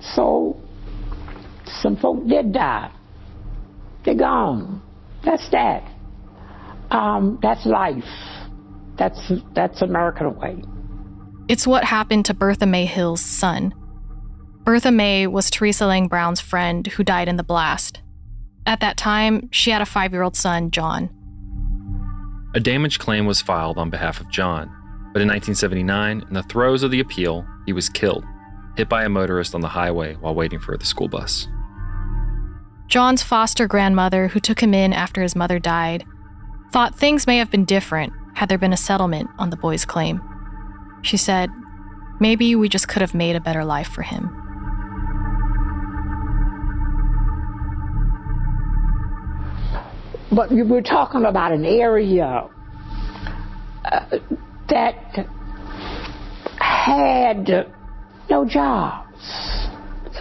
So 0.00 0.60
some 1.80 1.96
folk 1.96 2.26
did 2.26 2.52
die. 2.52 2.92
They're 4.04 4.14
gone. 4.14 4.82
That's 5.24 5.48
that. 5.50 5.82
Um, 6.90 7.38
that's 7.42 7.66
life. 7.66 8.04
That's 8.98 9.32
that's 9.54 9.82
American 9.82 10.36
way. 10.36 10.62
It's 11.48 11.66
what 11.66 11.84
happened 11.84 12.24
to 12.26 12.34
Bertha 12.34 12.66
May 12.66 12.86
Hill's 12.86 13.20
son. 13.20 13.74
Bertha 14.68 14.90
May 14.90 15.26
was 15.26 15.48
Teresa 15.48 15.86
Lang 15.86 16.08
Brown's 16.08 16.40
friend 16.40 16.86
who 16.88 17.02
died 17.02 17.26
in 17.26 17.36
the 17.36 17.42
blast. 17.42 18.02
At 18.66 18.80
that 18.80 18.98
time, 18.98 19.48
she 19.50 19.70
had 19.70 19.80
a 19.80 19.86
five 19.86 20.12
year 20.12 20.20
old 20.20 20.36
son, 20.36 20.70
John. 20.70 21.08
A 22.54 22.60
damage 22.60 22.98
claim 22.98 23.24
was 23.24 23.40
filed 23.40 23.78
on 23.78 23.88
behalf 23.88 24.20
of 24.20 24.28
John, 24.28 24.66
but 25.14 25.22
in 25.22 25.28
1979, 25.28 26.22
in 26.28 26.34
the 26.34 26.42
throes 26.42 26.82
of 26.82 26.90
the 26.90 27.00
appeal, 27.00 27.46
he 27.64 27.72
was 27.72 27.88
killed, 27.88 28.26
hit 28.76 28.90
by 28.90 29.04
a 29.04 29.08
motorist 29.08 29.54
on 29.54 29.62
the 29.62 29.68
highway 29.68 30.16
while 30.16 30.34
waiting 30.34 30.58
for 30.58 30.76
the 30.76 30.84
school 30.84 31.08
bus. 31.08 31.48
John's 32.88 33.22
foster 33.22 33.66
grandmother, 33.66 34.28
who 34.28 34.38
took 34.38 34.62
him 34.62 34.74
in 34.74 34.92
after 34.92 35.22
his 35.22 35.34
mother 35.34 35.58
died, 35.58 36.04
thought 36.72 36.94
things 36.94 37.26
may 37.26 37.38
have 37.38 37.50
been 37.50 37.64
different 37.64 38.12
had 38.34 38.50
there 38.50 38.58
been 38.58 38.74
a 38.74 38.76
settlement 38.76 39.30
on 39.38 39.48
the 39.48 39.56
boy's 39.56 39.86
claim. 39.86 40.20
She 41.00 41.16
said, 41.16 41.48
maybe 42.20 42.54
we 42.54 42.68
just 42.68 42.86
could 42.88 43.00
have 43.00 43.14
made 43.14 43.34
a 43.34 43.40
better 43.40 43.64
life 43.64 43.88
for 43.88 44.02
him. 44.02 44.44
But 50.38 50.52
we're 50.52 50.82
talking 50.82 51.24
about 51.24 51.50
an 51.50 51.64
area 51.64 52.48
uh, 53.84 54.18
that 54.68 55.26
had 56.60 57.48
no 58.30 58.44
jobs. 58.48 59.68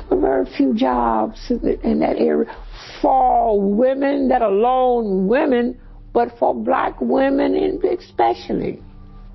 Very 0.10 0.48
few 0.58 0.74
jobs 0.74 1.52
in 1.52 2.00
that 2.00 2.16
area 2.18 2.52
for 3.00 3.62
women 3.62 4.28
that 4.30 4.42
alone 4.42 5.28
women, 5.28 5.80
but 6.14 6.30
for 6.40 6.56
black 6.56 7.00
women 7.00 7.80
especially. 7.86 8.82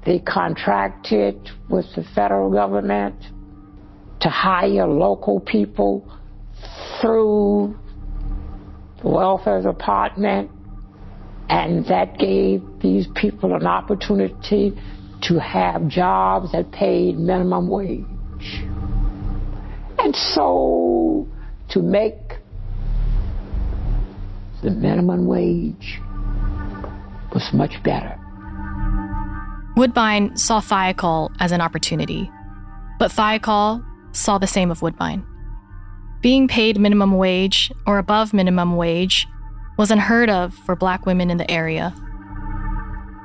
They 0.05 0.19
contracted 0.19 1.49
with 1.71 1.87
the 1.95 2.03
federal 2.13 2.51
government 2.51 3.15
to 4.19 4.29
hire 4.29 4.89
local 4.89 5.39
people 5.39 6.05
through 7.01 7.79
the 9.01 9.09
welfare 9.09 9.63
department, 9.63 10.51
and 11.53 11.85
that 11.85 12.19
gave 12.19 12.63
these 12.81 13.07
people 13.15 13.55
an 13.55 13.67
opportunity 13.67 14.73
to 15.21 15.39
have 15.39 15.87
jobs 15.87 16.51
that 16.53 16.73
paid 16.73 17.19
minimum 17.19 17.69
wage. 17.69 18.65
And 19.99 20.17
so 20.17 21.29
to 21.69 21.83
make 21.83 22.39
the 24.63 24.71
minimum 24.71 25.27
wage 25.27 26.01
was 27.35 27.47
much 27.53 27.83
better. 27.85 28.19
Woodbine 29.77 30.35
saw 30.35 30.63
Thiokol 30.63 31.35
as 31.39 31.53
an 31.53 31.61
opportunity, 31.61 32.31
but 32.99 33.11
Thiokol 33.11 33.85
saw 34.13 34.39
the 34.39 34.47
same 34.47 34.71
of 34.71 34.81
Woodbine. 34.81 35.23
Being 36.23 36.49
paid 36.49 36.81
minimum 36.81 37.19
wage 37.19 37.71
or 37.87 37.99
above 37.99 38.33
minimum 38.33 38.77
wage 38.77 39.27
was 39.77 39.91
unheard 39.91 40.31
of 40.31 40.55
for 40.55 40.77
black 40.77 41.07
women 41.07 41.31
in 41.31 41.39
the 41.39 41.51
area. 41.51 41.95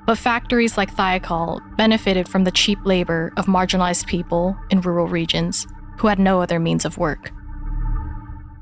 But 0.06 0.18
factories 0.18 0.78
like 0.78 0.96
Thiokol 0.96 1.76
benefited 1.76 2.30
from 2.30 2.46
the 2.46 2.52
cheap 2.52 2.80
labor 2.86 3.34
of 3.36 3.46
marginalized 3.46 4.08
people 4.08 4.58
in 4.70 4.82
rural 4.82 5.08
regions 5.08 5.68
who 6.00 6.08
had 6.08 6.20
no 6.20 6.42
other 6.42 6.60
means 6.60 6.86
of 6.86 6.98
work. 6.98 7.32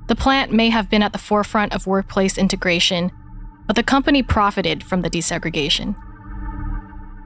The 0.07 0.15
plant 0.15 0.51
may 0.51 0.69
have 0.69 0.89
been 0.89 1.03
at 1.03 1.13
the 1.13 1.19
forefront 1.19 1.73
of 1.73 1.87
workplace 1.87 2.37
integration, 2.37 3.11
but 3.67 3.75
the 3.75 3.83
company 3.83 4.23
profited 4.23 4.83
from 4.83 5.01
the 5.01 5.09
desegregation. 5.09 5.95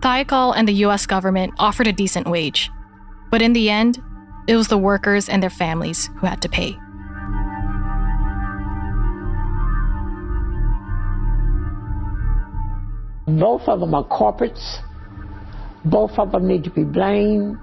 Thiokol 0.02 0.54
and 0.56 0.67
the 0.67 0.86
US 0.86 1.06
government 1.06 1.54
offered 1.58 1.88
a 1.88 1.93
decent 1.93 2.28
wage, 2.28 2.72
but 3.32 3.41
in 3.41 3.54
the 3.54 3.69
end, 3.69 4.02
it 4.48 4.56
was 4.56 4.69
the 4.69 4.78
workers 4.78 5.30
and 5.30 5.43
their 5.43 5.50
families 5.50 6.10
who 6.17 6.26
had 6.26 6.41
to 6.41 6.50
pay. 6.50 6.78
Both 13.38 13.68
of 13.68 13.80
them 13.80 13.94
are 13.94 14.06
corporates. 14.06 14.80
Both 15.86 16.18
of 16.18 16.32
them 16.32 16.48
need 16.48 16.63
to 16.63 16.70
be 16.70 16.84
blamed. 16.84 17.58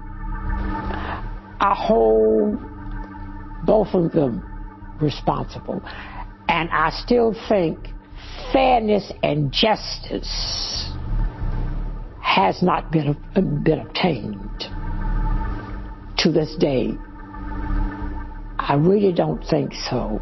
I 1.59 1.73
hold 1.75 2.57
both 3.65 3.93
of 3.93 4.11
them 4.11 4.43
responsible. 5.01 5.81
And 6.47 6.69
I 6.69 6.91
still 6.91 7.35
think 7.49 7.79
fairness 8.53 9.11
and 9.23 9.51
justice 9.51 10.91
has 12.21 12.61
not 12.61 12.91
been, 12.91 13.17
been 13.63 13.79
obtained 13.79 14.65
to 16.19 16.31
this 16.31 16.55
day. 16.59 16.91
I 18.59 18.75
really 18.77 19.11
don't 19.11 19.43
think 19.43 19.73
so. 19.89 20.21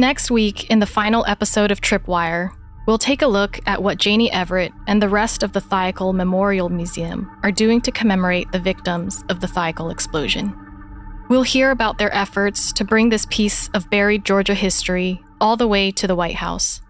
Next 0.00 0.30
week, 0.30 0.70
in 0.70 0.78
the 0.78 0.86
final 0.86 1.26
episode 1.26 1.70
of 1.70 1.82
Tripwire, 1.82 2.56
we'll 2.86 2.96
take 2.96 3.20
a 3.20 3.26
look 3.26 3.60
at 3.66 3.82
what 3.82 3.98
Jannie 3.98 4.30
Everette 4.30 4.72
and 4.86 5.02
the 5.02 5.10
rest 5.10 5.42
of 5.42 5.52
the 5.52 5.60
Thiokol 5.60 6.14
Memorial 6.14 6.70
Museum 6.70 7.30
are 7.42 7.52
doing 7.52 7.82
to 7.82 7.92
commemorate 7.92 8.50
the 8.50 8.58
victims 8.58 9.22
of 9.28 9.40
the 9.40 9.46
Thiokol 9.46 9.92
explosion. 9.92 10.56
We'll 11.28 11.42
hear 11.42 11.70
about 11.70 11.98
their 11.98 12.12
efforts 12.14 12.72
to 12.72 12.82
bring 12.82 13.10
this 13.10 13.26
piece 13.28 13.68
of 13.74 13.90
buried 13.90 14.24
Georgia 14.24 14.54
history 14.54 15.22
all 15.38 15.58
the 15.58 15.68
way 15.68 15.90
to 15.90 16.06
the 16.06 16.16
White 16.16 16.36
House. 16.36 16.80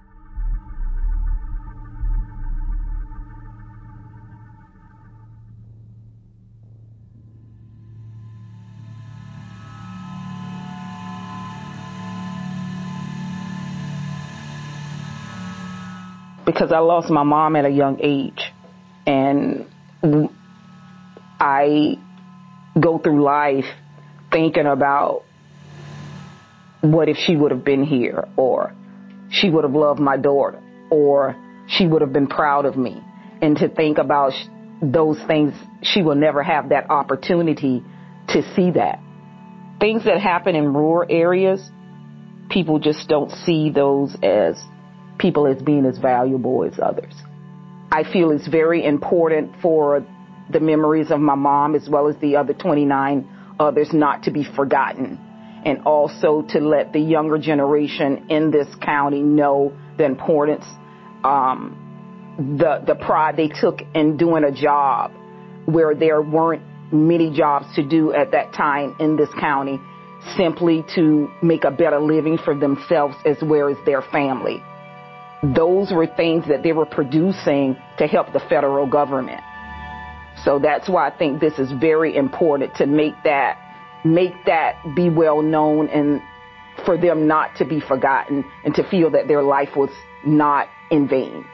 Because 16.53 16.73
I 16.73 16.79
lost 16.79 17.11
my 17.11 17.23
mom 17.23 17.57
at 17.57 17.65
a 17.65 17.71
young 17.71 17.99
age. 18.03 18.53
And 19.07 19.67
I 21.41 21.99
go 22.79 22.99
through 22.99 23.23
life 23.23 23.65
thinking 24.31 24.67
about 24.67 25.23
what 26.81 27.09
if 27.09 27.17
she 27.17 27.37
would 27.37 27.51
have 27.51 27.65
been 27.65 27.85
here 27.85 28.29
or 28.37 28.75
she 29.31 29.51
would 29.51 29.65
have 29.65 29.75
loved 29.75 30.01
my 30.01 30.17
daughter 30.17 30.63
or 30.91 31.37
she 31.69 31.87
would 31.87 32.03
have 32.03 32.13
been 32.13 32.27
proud 32.27 32.65
of 32.65 32.77
me. 32.77 33.03
And 33.43 33.57
to 33.59 33.69
think 33.69 33.99
about 33.99 34.33
those 34.83 35.19
things, 35.27 35.55
she 35.83 36.03
will 36.03 36.15
never 36.15 36.43
have 36.43 36.71
that 36.71 36.91
opportunity 36.91 37.83
to 38.29 38.55
see 38.55 38.73
that. 38.73 39.01
Things 39.79 40.05
that 40.05 40.21
happen 40.21 40.55
in 40.55 40.73
rural 40.75 41.07
areas, 41.09 41.63
people 42.51 42.79
just 42.79 43.09
don't 43.09 43.31
see 43.31 43.71
those 43.71 44.15
as 44.23 44.63
people 45.21 45.47
as 45.47 45.63
being 45.63 45.85
as 45.87 45.99
valuable 45.99 46.65
as 46.65 46.79
others. 46.83 47.15
I 47.93 48.05
feel 48.11 48.31
it's 48.31 48.49
very 48.49 48.85
important 48.85 49.53
for 49.61 50.05
the 50.51 50.61
memories 50.61 51.11
of 51.11 51.21
my 51.21 51.35
mom 51.35 51.75
as 51.75 51.89
well 51.89 52.09
as 52.09 52.17
the 52.17 52.37
other 52.37 52.55
29 52.55 53.29
others 53.61 53.93
not 53.93 54.25
to 54.25 54.31
be 54.31 54.45
forgotten 54.45 55.19
and 55.65 55.83
also 55.85 56.43
to 56.49 56.59
let 56.59 56.93
the 56.93 56.99
younger 56.99 57.39
generation 57.39 58.27
in 58.31 58.51
this 58.51 58.67
county 58.81 59.21
know 59.21 59.73
the 59.99 60.05
importance, 60.05 60.65
um, 61.23 61.77
the, 62.59 62.83
the 62.87 62.95
pride 62.95 63.37
they 63.37 63.49
took 63.49 63.81
in 63.95 64.17
doing 64.17 64.45
a 64.45 64.53
job 64.53 65.13
where 65.67 65.95
there 65.95 66.23
weren't 66.23 66.63
many 66.91 67.31
jobs 67.31 67.67
to 67.77 67.87
do 67.87 68.15
at 68.15 68.33
that 68.33 68.53
time 68.55 68.97
in 68.99 69.17
this 69.17 69.29
county 69.39 69.79
simply 70.37 70.85
to 70.95 71.29
make 71.43 71.65
a 71.65 71.71
better 71.71 72.01
living 72.01 72.39
for 72.39 72.59
themselves 72.59 73.15
as 73.27 73.37
well 73.43 73.69
as 73.69 73.77
their 73.85 74.03
family 74.03 74.63
those 75.43 75.91
were 75.93 76.07
things 76.07 76.47
that 76.49 76.63
they 76.63 76.73
were 76.73 76.87
producing 76.87 77.77
to 77.99 78.07
help 78.07 78.33
the 78.33 78.41
federal 78.41 78.87
government. 78.87 79.41
So 80.45 80.59
that's 80.59 80.89
why 80.89 81.09
I 81.09 81.17
think 81.17 81.41
this 81.41 81.59
is 81.59 81.73
very 81.73 82.17
important 82.17 82.75
to 82.77 82.87
make 82.87 83.15
that 83.25 83.59
make 84.05 84.33
that 84.47 84.77
be 84.97 85.11
well 85.11 85.43
known 85.43 85.89
and 85.89 86.23
for 86.87 86.97
them 86.97 87.27
not 87.27 87.55
to 87.57 87.65
be 87.65 87.81
forgotten 87.81 88.45
and 88.65 88.75
to 88.75 88.89
feel 88.89 89.11
that 89.11 89.29
their 89.29 89.43
life 89.43 89.77
was 89.77 89.91
not 90.25 90.69
in 90.91 91.07
vain. 91.07 91.45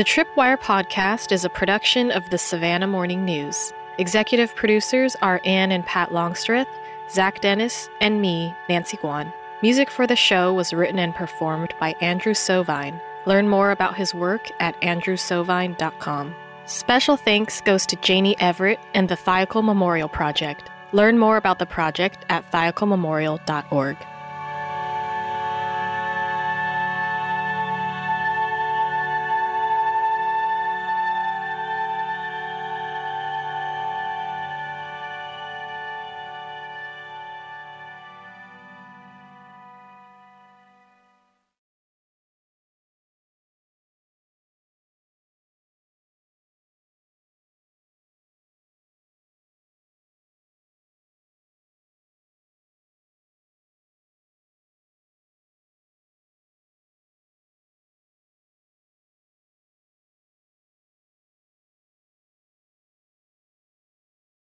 The 0.00 0.04
Tripwire 0.04 0.58
podcast 0.58 1.30
is 1.30 1.44
a 1.44 1.50
production 1.50 2.10
of 2.10 2.30
the 2.30 2.38
Savannah 2.38 2.86
Morning 2.86 3.22
News. 3.22 3.70
Executive 3.98 4.54
producers 4.54 5.14
are 5.20 5.42
Anne 5.44 5.70
and 5.70 5.84
Pat 5.84 6.10
Longstreth, 6.10 6.68
Zach 7.10 7.42
Dennis, 7.42 7.90
and 8.00 8.18
me, 8.18 8.54
Nancy 8.66 8.96
Guan. 8.96 9.30
Music 9.60 9.90
for 9.90 10.06
the 10.06 10.16
show 10.16 10.54
was 10.54 10.72
written 10.72 10.98
and 10.98 11.14
performed 11.14 11.74
by 11.78 11.94
Andrew 12.00 12.32
Sovine. 12.32 12.98
Learn 13.26 13.46
more 13.46 13.72
about 13.72 13.94
his 13.94 14.14
work 14.14 14.50
at 14.58 14.74
andrewsovine.com. 14.80 16.34
Special 16.64 17.18
thanks 17.18 17.60
goes 17.60 17.84
to 17.84 17.96
Jannie 17.96 18.36
Everette 18.36 18.80
and 18.94 19.06
the 19.10 19.18
Thiokol 19.18 19.62
Memorial 19.62 20.08
Project. 20.08 20.70
Learn 20.92 21.18
more 21.18 21.36
about 21.36 21.58
the 21.58 21.66
project 21.66 22.24
at 22.30 22.50
thiokolmemorial.org. 22.50 23.98